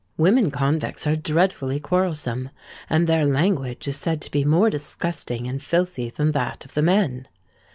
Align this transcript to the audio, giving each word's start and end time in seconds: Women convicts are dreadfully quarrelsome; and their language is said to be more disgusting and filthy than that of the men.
Women 0.17 0.49
convicts 0.49 1.05
are 1.05 1.15
dreadfully 1.15 1.79
quarrelsome; 1.79 2.49
and 2.89 3.05
their 3.05 3.23
language 3.23 3.87
is 3.87 3.97
said 3.97 4.19
to 4.21 4.31
be 4.31 4.43
more 4.43 4.71
disgusting 4.71 5.45
and 5.47 5.61
filthy 5.61 6.09
than 6.09 6.31
that 6.31 6.65
of 6.65 6.73
the 6.73 6.81
men. 6.81 7.27